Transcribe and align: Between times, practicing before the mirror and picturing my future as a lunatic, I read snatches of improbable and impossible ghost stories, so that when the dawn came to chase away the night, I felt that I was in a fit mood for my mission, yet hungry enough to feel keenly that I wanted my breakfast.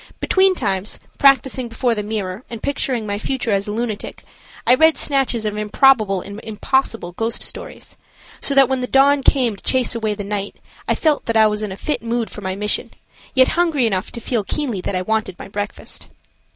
Between 0.19 0.55
times, 0.55 0.97
practicing 1.19 1.67
before 1.69 1.93
the 1.93 2.01
mirror 2.01 2.43
and 2.49 2.63
picturing 2.63 3.05
my 3.05 3.19
future 3.19 3.51
as 3.51 3.67
a 3.67 3.71
lunatic, 3.71 4.23
I 4.65 4.73
read 4.73 4.97
snatches 4.97 5.45
of 5.45 5.55
improbable 5.55 6.21
and 6.21 6.39
impossible 6.43 7.11
ghost 7.11 7.43
stories, 7.43 7.99
so 8.41 8.55
that 8.55 8.67
when 8.67 8.79
the 8.79 8.87
dawn 8.87 9.21
came 9.21 9.55
to 9.55 9.63
chase 9.63 9.93
away 9.93 10.15
the 10.15 10.23
night, 10.23 10.55
I 10.87 10.95
felt 10.95 11.25
that 11.25 11.37
I 11.37 11.45
was 11.45 11.61
in 11.61 11.71
a 11.71 11.77
fit 11.77 12.01
mood 12.01 12.31
for 12.31 12.41
my 12.41 12.55
mission, 12.55 12.89
yet 13.35 13.49
hungry 13.49 13.85
enough 13.85 14.11
to 14.13 14.19
feel 14.19 14.43
keenly 14.43 14.81
that 14.81 14.95
I 14.95 15.03
wanted 15.03 15.37
my 15.37 15.47
breakfast. 15.47 16.07